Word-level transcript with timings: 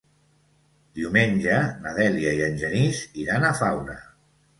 Diumenge 0.99 1.59
na 1.83 1.93
Dèlia 1.97 2.31
i 2.39 2.41
en 2.45 2.57
Genís 2.63 3.03
iran 3.25 3.47
a 3.47 3.53
Faura. 3.61 3.99